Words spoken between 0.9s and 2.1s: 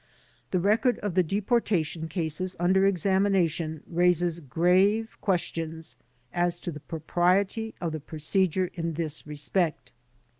of the deportation